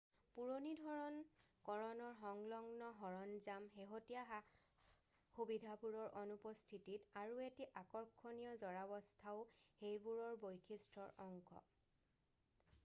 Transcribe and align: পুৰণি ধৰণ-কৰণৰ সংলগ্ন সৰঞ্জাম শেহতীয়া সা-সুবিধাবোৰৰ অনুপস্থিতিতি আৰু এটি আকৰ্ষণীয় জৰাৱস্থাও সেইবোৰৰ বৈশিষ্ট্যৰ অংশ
পুৰণি 0.35 0.69
ধৰণ-কৰণৰ 0.83 2.13
সংলগ্ন 2.21 2.85
সৰঞ্জাম 3.01 3.65
শেহতীয়া 3.73 4.23
সা-সুবিধাবোৰৰ 4.29 6.15
অনুপস্থিতিতি 6.23 7.19
আৰু 7.23 7.37
এটি 7.49 7.67
আকৰ্ষণীয় 7.81 8.57
জৰাৱস্থাও 8.63 9.43
সেইবোৰৰ 9.77 10.41
বৈশিষ্ট্যৰ 10.47 11.13
অংশ 11.27 11.61